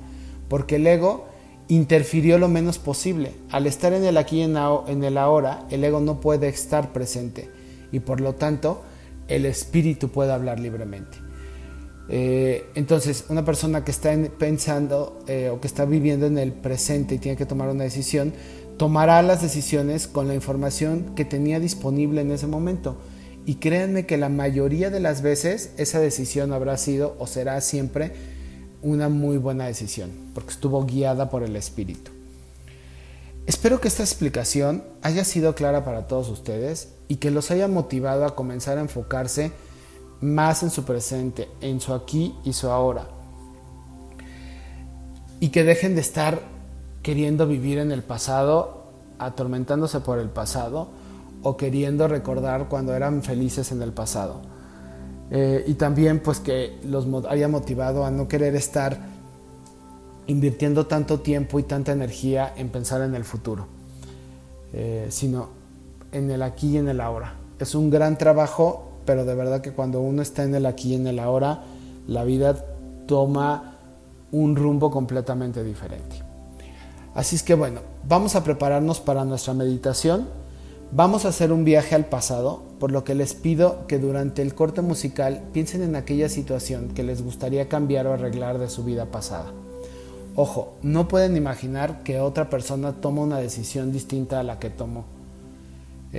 [0.50, 1.28] porque el ego
[1.70, 3.34] interfirió lo menos posible.
[3.52, 7.50] Al estar en el aquí y en el ahora, el ego no puede estar presente
[7.92, 8.84] y por lo tanto
[9.28, 11.27] el espíritu puede hablar libremente.
[12.10, 17.16] Eh, entonces, una persona que está pensando eh, o que está viviendo en el presente
[17.16, 18.34] y tiene que tomar una decisión,
[18.78, 22.98] tomará las decisiones con la información que tenía disponible en ese momento.
[23.46, 28.14] Y créanme que la mayoría de las veces esa decisión habrá sido o será siempre
[28.82, 32.12] una muy buena decisión, porque estuvo guiada por el espíritu.
[33.46, 38.26] Espero que esta explicación haya sido clara para todos ustedes y que los haya motivado
[38.26, 39.52] a comenzar a enfocarse
[40.22, 43.08] más en su presente, en su aquí y su ahora.
[45.40, 46.42] Y que dejen de estar
[47.04, 50.90] queriendo vivir en el pasado, atormentándose por el pasado
[51.44, 54.42] o queriendo recordar cuando eran felices en el pasado.
[55.30, 58.98] Eh, y también pues que los haya motivado a no querer estar
[60.28, 63.68] invirtiendo tanto tiempo y tanta energía en pensar en el futuro,
[64.74, 65.50] eh, sino
[66.12, 67.36] en el aquí y en el ahora.
[67.60, 70.96] Es un gran trabajo, pero de verdad que cuando uno está en el aquí y
[70.96, 71.64] en el ahora,
[72.08, 72.66] la vida
[73.08, 73.78] toma
[74.34, 76.18] un rumbo completamente diferente.
[77.16, 80.28] Así es que bueno, vamos a prepararnos para nuestra meditación.
[80.92, 84.54] Vamos a hacer un viaje al pasado, por lo que les pido que durante el
[84.54, 89.06] corte musical piensen en aquella situación que les gustaría cambiar o arreglar de su vida
[89.06, 89.54] pasada.
[90.36, 95.06] Ojo, no pueden imaginar que otra persona toma una decisión distinta a la que tomó,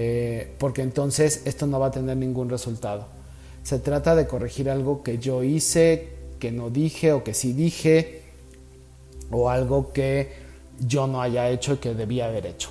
[0.00, 3.08] eh, porque entonces esto no va a tener ningún resultado.
[3.64, 8.22] Se trata de corregir algo que yo hice, que no dije o que sí dije,
[9.32, 10.34] o algo que
[10.78, 12.70] yo no haya hecho y que debía haber hecho.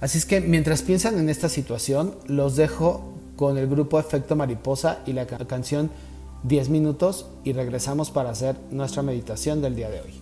[0.00, 4.98] Así es que mientras piensan en esta situación, los dejo con el grupo Efecto Mariposa
[5.06, 5.92] y la canción
[6.42, 10.21] 10 minutos y regresamos para hacer nuestra meditación del día de hoy.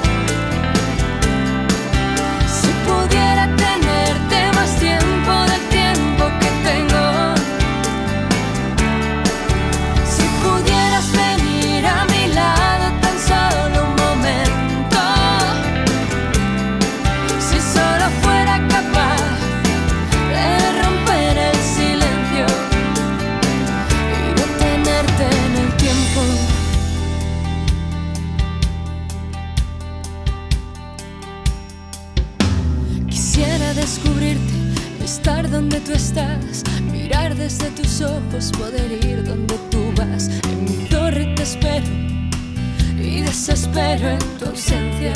[35.85, 40.29] tú estás, mirar desde tus ojos, poder ir donde tú vas.
[40.49, 41.85] En mi torre te espero
[42.99, 45.13] y desespero en tu ausencia,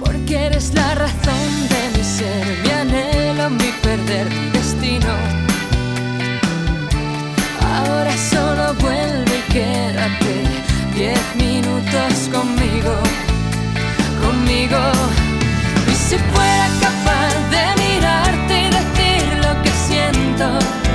[0.00, 5.12] porque eres la razón de mi ser, mi anhelo, mi perder, mi destino.
[7.62, 10.34] Ahora solo vuelve y quédate
[10.94, 12.94] diez minutos conmigo,
[14.20, 14.78] conmigo.
[15.90, 16.97] Y si fuera capaz
[20.38, 20.87] 的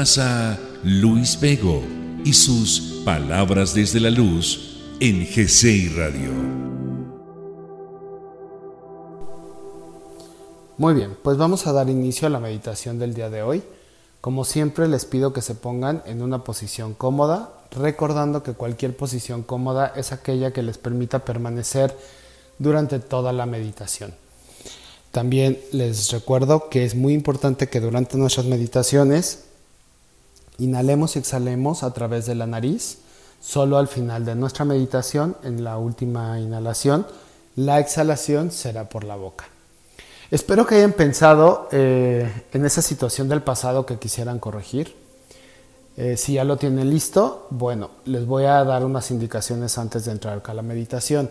[0.00, 1.82] a Luis Vego
[2.24, 6.30] y sus Palabras desde la Luz en GCI Radio.
[10.78, 13.62] Muy bien, pues vamos a dar inicio a la meditación del día de hoy.
[14.22, 19.42] Como siempre les pido que se pongan en una posición cómoda, recordando que cualquier posición
[19.42, 21.94] cómoda es aquella que les permita permanecer
[22.58, 24.14] durante toda la meditación.
[25.10, 29.49] También les recuerdo que es muy importante que durante nuestras meditaciones
[30.60, 32.98] inhalemos y exhalemos a través de la nariz.
[33.40, 37.06] Solo al final de nuestra meditación, en la última inhalación,
[37.56, 39.46] la exhalación será por la boca.
[40.30, 44.94] Espero que hayan pensado eh, en esa situación del pasado que quisieran corregir.
[45.96, 50.12] Eh, si ya lo tienen listo, bueno, les voy a dar unas indicaciones antes de
[50.12, 51.30] entrar a la meditación.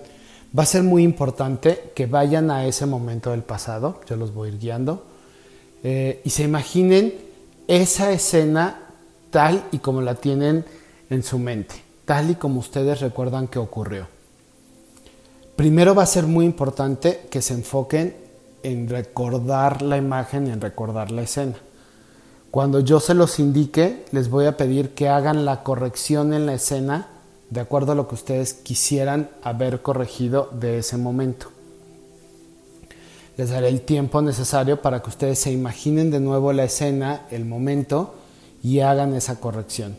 [0.57, 4.49] Va a ser muy importante que vayan a ese momento del pasado, yo los voy
[4.49, 5.03] a ir guiando,
[5.83, 7.13] eh, y se imaginen
[7.67, 8.88] esa escena
[9.31, 10.65] tal y como la tienen
[11.09, 11.75] en su mente,
[12.05, 14.07] tal y como ustedes recuerdan que ocurrió.
[15.55, 18.15] Primero va a ser muy importante que se enfoquen
[18.63, 21.55] en recordar la imagen, en recordar la escena.
[22.51, 26.53] Cuando yo se los indique, les voy a pedir que hagan la corrección en la
[26.53, 27.07] escena
[27.49, 31.47] de acuerdo a lo que ustedes quisieran haber corregido de ese momento.
[33.37, 37.45] Les daré el tiempo necesario para que ustedes se imaginen de nuevo la escena, el
[37.45, 38.15] momento
[38.63, 39.97] y hagan esa corrección.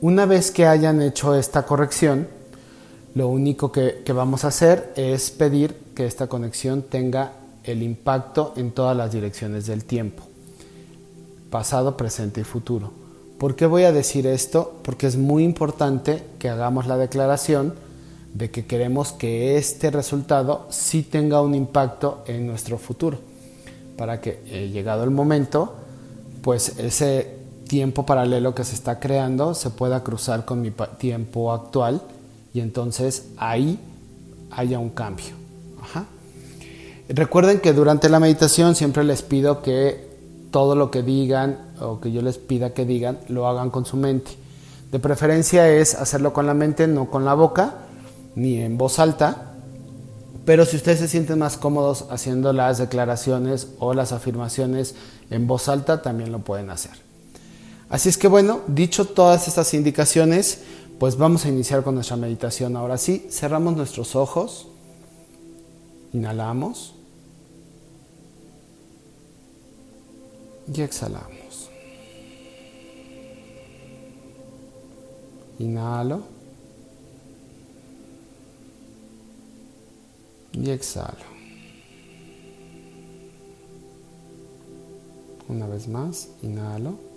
[0.00, 2.26] Una vez que hayan hecho esta corrección,
[3.14, 7.32] lo único que, vamos a hacer es pedir que esta conexión tenga
[7.64, 10.22] el impacto en todas las direcciones del tiempo,
[11.50, 12.92] pasado, presente y futuro.
[13.38, 14.78] ¿Por qué voy a decir esto?
[14.82, 17.74] Porque es muy importante que hagamos la declaración
[18.32, 23.18] de que queremos que este resultado sí tenga un impacto en nuestro futuro,
[23.96, 25.74] para que eh, llegado el momento,
[26.42, 27.39] pues ese
[27.70, 32.02] tiempo paralelo que se está creando se pueda cruzar con mi tiempo actual
[32.52, 33.78] y entonces ahí
[34.50, 35.36] haya un cambio.
[37.08, 40.10] Recuerden que durante la meditación siempre les pido que
[40.50, 43.96] todo lo que digan o que yo les pida que digan, lo hagan con su
[43.96, 44.32] mente.
[44.90, 47.74] De preferencia es hacerlo con la mente, no con la boca,
[48.34, 49.52] ni en voz alta.
[50.44, 54.96] Pero si ustedes se sienten más cómodos haciendo las declaraciones o las afirmaciones
[55.30, 57.09] en voz alta, también lo pueden hacer.
[57.90, 60.62] Así es que bueno, dicho todas estas indicaciones,
[60.98, 62.76] pues vamos a iniciar con nuestra meditación.
[62.76, 64.68] Ahora sí, cerramos nuestros ojos,
[66.12, 66.94] inhalamos.
[70.72, 71.68] y exhalamos.
[75.58, 76.22] Inhalo
[80.52, 81.30] y exhalo.
[85.48, 87.09] Una vez más, inhalo.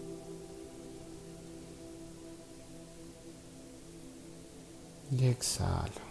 [5.15, 6.01] Y exhalo.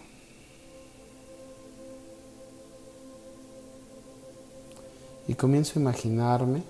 [5.27, 6.63] Y comienzo a imaginarme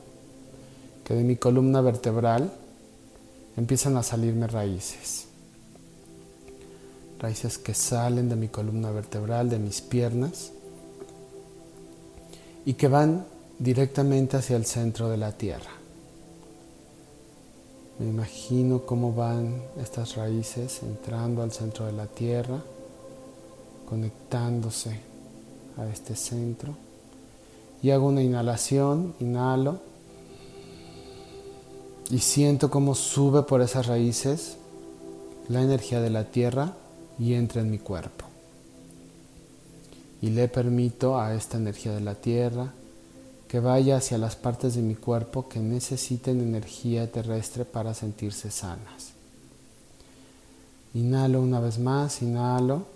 [1.03, 2.51] que de mi columna vertebral
[3.55, 5.27] empiezan a salirme raíces.
[7.19, 10.51] Raíces que salen de mi columna vertebral, de mis piernas,
[12.65, 13.25] y que van
[13.59, 15.82] directamente hacia el centro de la tierra.
[17.99, 22.59] Me imagino cómo van estas raíces entrando al centro de la tierra,
[23.87, 24.99] conectándose
[25.77, 26.73] a este centro.
[27.83, 29.79] Y hago una inhalación, inhalo
[32.09, 34.57] y siento cómo sube por esas raíces
[35.47, 36.73] la energía de la tierra
[37.19, 38.25] y entra en mi cuerpo.
[40.21, 42.73] Y le permito a esta energía de la tierra
[43.53, 49.11] que vaya hacia las partes de mi cuerpo que necesiten energía terrestre para sentirse sanas.
[50.95, 52.87] Inhalo una vez más, inhalo.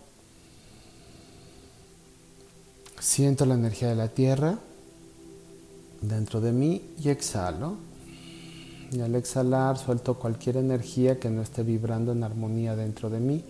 [2.99, 4.57] Siento la energía de la tierra
[6.01, 7.75] dentro de mí y exhalo.
[8.91, 13.43] Y al exhalar suelto cualquier energía que no esté vibrando en armonía dentro de mí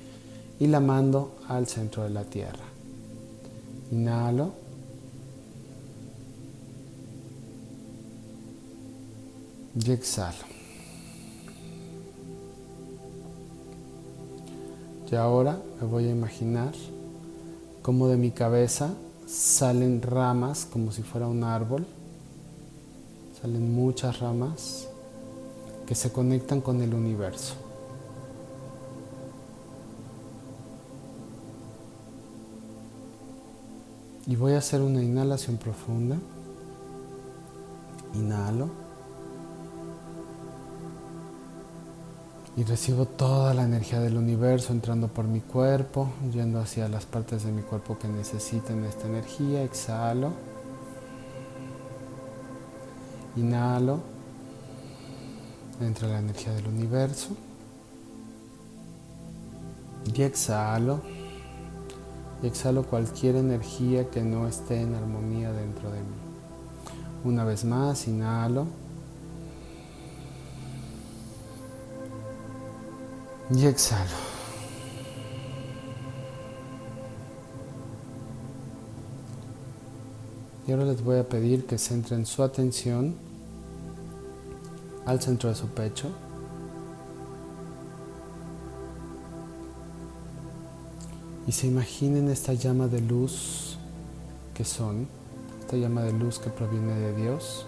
[0.60, 2.66] y la mando al centro de la tierra.
[3.94, 4.67] Inhalo.
[9.86, 10.38] Y exhalo.
[15.12, 16.74] Y ahora me voy a imaginar
[17.82, 18.94] cómo de mi cabeza
[19.28, 21.86] salen ramas como si fuera un árbol.
[23.40, 24.88] Salen muchas ramas
[25.86, 27.54] que se conectan con el universo.
[34.26, 36.18] Y voy a hacer una inhalación profunda.
[38.16, 38.87] Inhalo.
[42.58, 47.44] Y recibo toda la energía del universo entrando por mi cuerpo, yendo hacia las partes
[47.44, 49.62] de mi cuerpo que necesiten esta energía.
[49.62, 50.32] Exhalo.
[53.36, 54.00] Inhalo.
[55.80, 57.30] Entra la energía del universo.
[60.12, 61.02] Y exhalo.
[62.42, 66.16] Y exhalo cualquier energía que no esté en armonía dentro de mí.
[67.24, 68.66] Una vez más, inhalo.
[73.50, 74.28] Y exhalo.
[80.68, 83.16] Y ahora les voy a pedir que centren su atención
[85.06, 86.10] al centro de su pecho.
[91.48, 93.78] Y se imaginen esta llama de luz
[94.54, 95.08] que son,
[95.62, 97.66] esta llama de luz que proviene de Dios.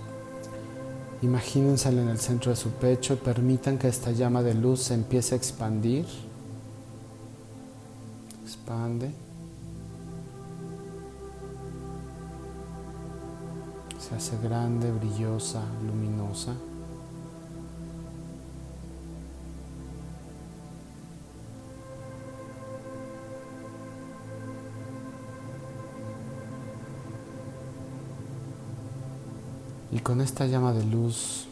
[1.22, 4.93] Imagínensela en el centro de su pecho y permitan que esta llama de luz se
[4.93, 6.05] empiece a expandir.
[8.43, 9.11] Expande.
[13.99, 16.53] Se hace grande, brillosa, luminosa.
[29.91, 31.47] Y con esta llama de luz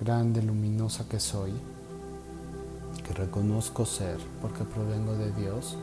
[0.00, 1.52] grande, luminosa que soy,
[3.04, 5.76] que reconozco ser porque provengo de Dios,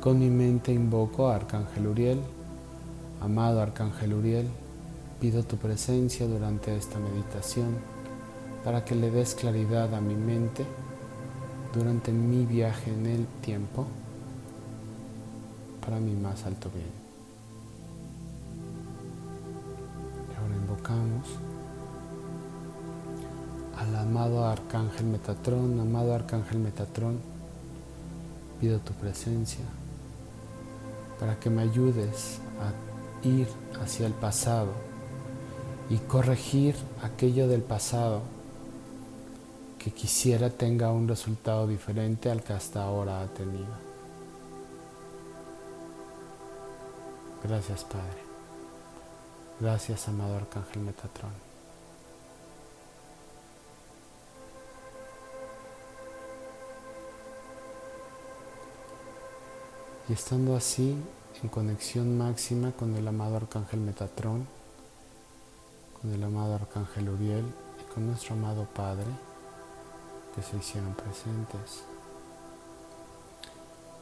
[0.00, 2.20] con mi mente invoco a Arcángel Uriel.
[3.20, 4.48] Amado Arcángel Uriel,
[5.20, 7.76] pido tu presencia durante esta meditación
[8.64, 10.64] para que le des claridad a mi mente
[11.74, 13.86] durante mi viaje en el tiempo
[15.84, 17.07] para mi más alto bien.
[23.76, 27.20] Al amado Arcángel Metatrón, amado Arcángel Metatrón,
[28.60, 29.64] pido tu presencia
[31.18, 33.48] para que me ayudes a ir
[33.80, 34.72] hacia el pasado
[35.90, 38.22] y corregir aquello del pasado
[39.78, 43.88] que quisiera tenga un resultado diferente al que hasta ahora ha tenido.
[47.42, 48.27] Gracias Padre.
[49.60, 51.32] Gracias, amado Arcángel Metatrón.
[60.08, 60.96] Y estando así,
[61.42, 64.46] en conexión máxima con el amado Arcángel Metatrón,
[66.00, 67.44] con el amado Arcángel Uriel
[67.80, 69.06] y con nuestro amado Padre,
[70.36, 71.82] que se hicieron presentes,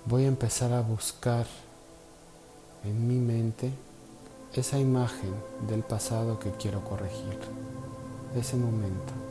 [0.05, 1.47] voy a empezar a buscar
[2.85, 3.73] en mi mente
[4.61, 5.35] esa imagen
[5.69, 7.39] del pasado que quiero corregir,
[8.35, 9.26] ese momento.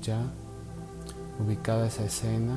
[0.00, 0.20] Ya
[1.38, 2.56] ubicada esa escena,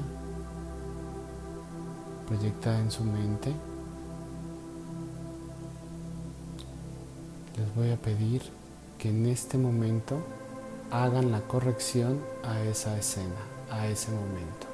[2.28, 3.54] proyectada en su mente,
[7.58, 8.42] les voy a pedir
[8.98, 10.18] que en este momento
[10.92, 14.69] hagan la corrección a esa escena, a ese momento.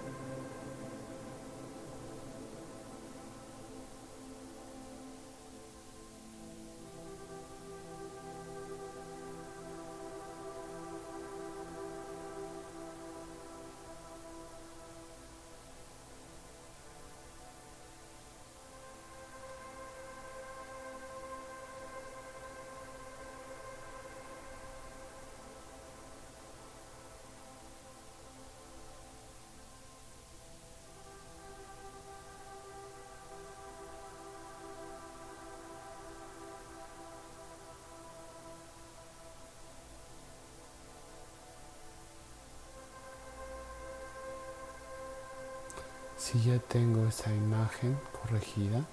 [46.60, 48.86] Tengo esa imagen corregida,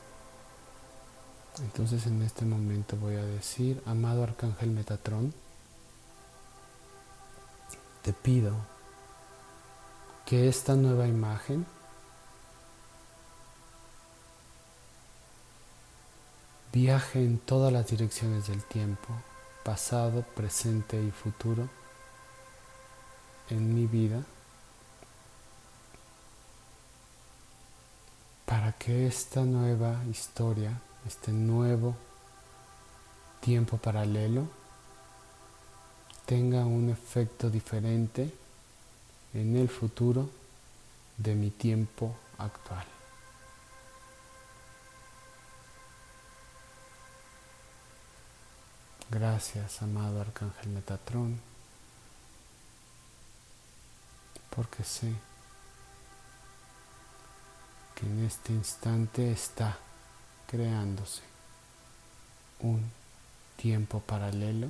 [1.61, 5.35] entonces en este momento voy a decir, amado Arcángel Metatrón,
[8.03, 8.55] te pido
[10.25, 11.67] que esta nueva imagen
[16.73, 19.09] viaje en todas las direcciones del tiempo,
[19.63, 21.69] pasado, presente y futuro,
[23.51, 24.25] en mi vida
[28.83, 30.73] que esta nueva historia,
[31.07, 31.95] este nuevo
[33.41, 34.47] tiempo paralelo,
[36.27, 38.31] tenga un efecto diferente
[39.33, 40.29] en el futuro
[41.17, 42.85] de mi tiempo actual.
[49.11, 51.41] Gracias, amado Arcángel Metatrón,
[54.55, 55.15] porque sé
[58.03, 59.79] en este instante está
[60.47, 61.23] creándose
[62.61, 62.91] un
[63.57, 64.69] tiempo paralelo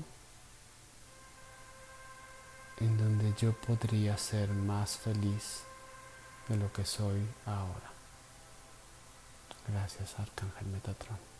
[2.78, 5.62] en donde yo podría ser más feliz
[6.48, 7.90] de lo que soy ahora.
[9.68, 11.31] Gracias, Arcángel Metatron.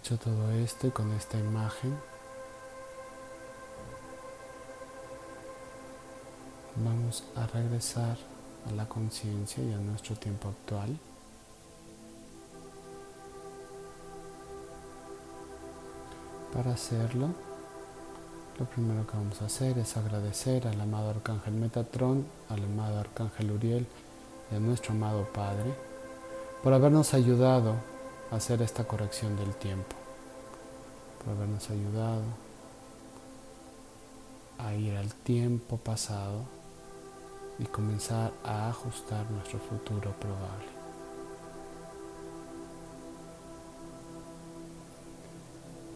[0.00, 1.92] Dicho todo esto y con esta imagen,
[6.76, 8.16] vamos a regresar
[8.68, 10.96] a la conciencia y a nuestro tiempo actual.
[16.54, 17.30] Para hacerlo,
[18.56, 23.50] lo primero que vamos a hacer es agradecer al amado Arcángel Metatron, al amado Arcángel
[23.50, 23.86] Uriel
[24.52, 25.74] y a nuestro amado Padre
[26.62, 27.97] por habernos ayudado
[28.30, 29.96] hacer esta corrección del tiempo,
[31.18, 32.22] por habernos ayudado
[34.58, 36.42] a ir al tiempo pasado
[37.58, 40.78] y comenzar a ajustar nuestro futuro probable.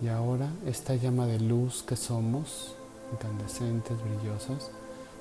[0.03, 2.75] Y ahora esta llama de luz que somos,
[3.13, 4.71] incandescentes, brillosas,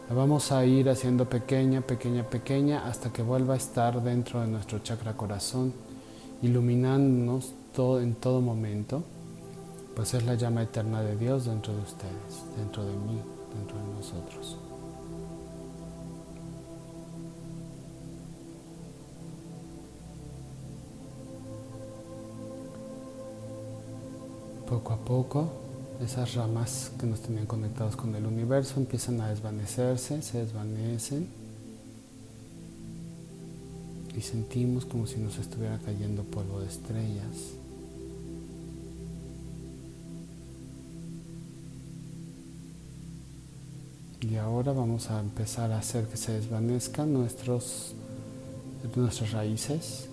[0.09, 4.47] la vamos a ir haciendo pequeña, pequeña, pequeña hasta que vuelva a estar dentro de
[4.47, 5.73] nuestro chakra corazón,
[6.41, 9.03] iluminándonos todo, en todo momento,
[9.95, 13.19] pues es la llama eterna de Dios dentro de ustedes, dentro de mí,
[13.55, 14.57] dentro de nosotros.
[24.67, 25.49] Poco a poco,
[26.01, 31.40] esas ramas que nos tenían conectados con el universo empiezan a desvanecerse, se desvanecen
[34.21, 37.55] sentimos como si nos estuviera cayendo polvo de estrellas.
[44.21, 47.93] Y ahora vamos a empezar a hacer que se desvanezcan nuestros,
[48.95, 50.07] nuestras raíces.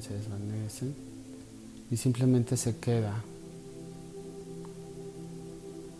[0.00, 0.94] se desvanecen
[1.90, 3.22] y simplemente se queda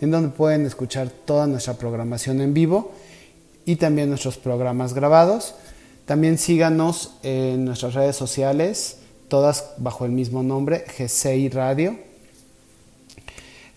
[0.02, 2.92] en donde pueden escuchar toda nuestra programación en vivo
[3.66, 5.56] y también nuestros programas grabados.
[6.06, 11.98] También síganos en nuestras redes sociales todas bajo el mismo nombre, GCI Radio.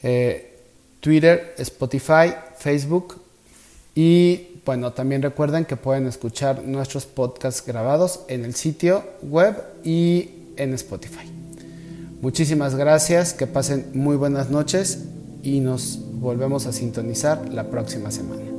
[0.02, 0.56] Eh,
[1.00, 3.20] Twitter, Spotify, Facebook
[3.94, 10.28] y bueno, también recuerden que pueden escuchar nuestros podcasts grabados en el sitio web y
[10.58, 11.26] en Spotify.
[12.20, 15.04] Muchísimas gracias, que pasen muy buenas noches
[15.42, 18.57] y nos volvemos a sintonizar la próxima semana.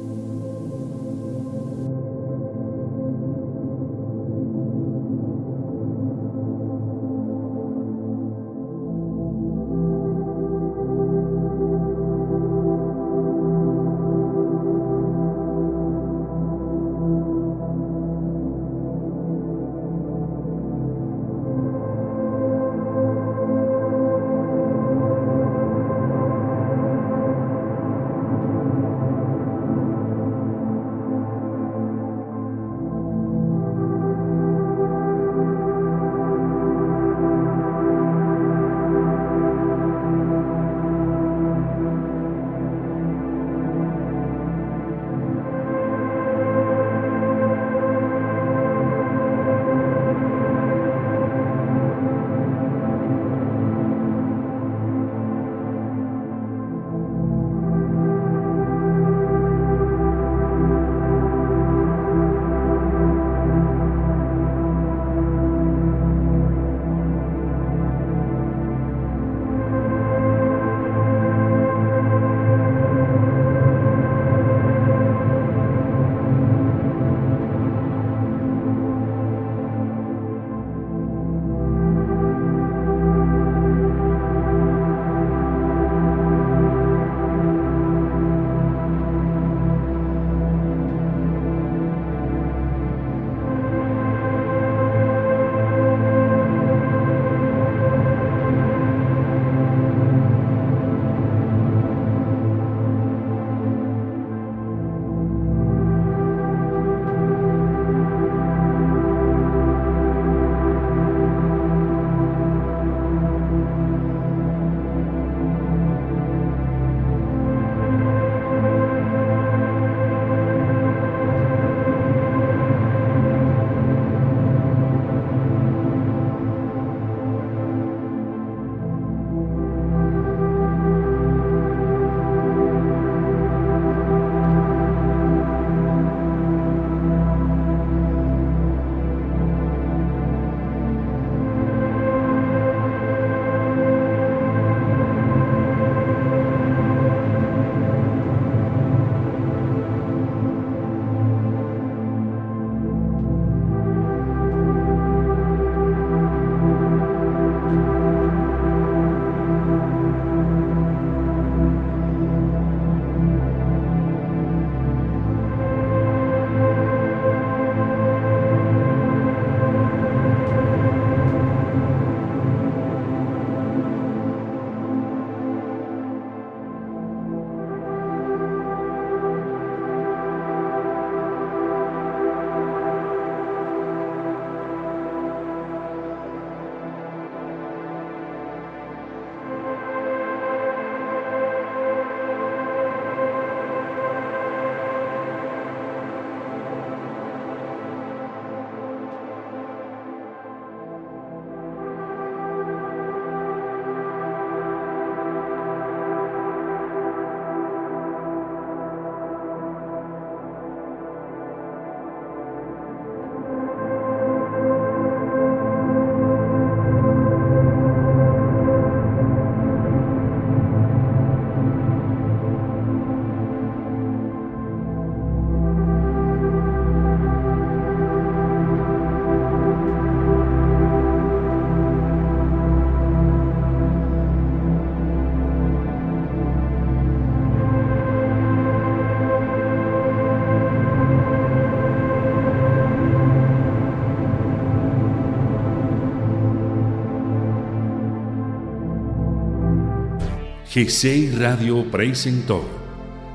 [250.72, 252.64] GCI Radio presentó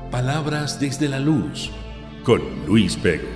[0.09, 1.69] Palabras desde la Luz
[2.23, 3.34] con Luis Pego.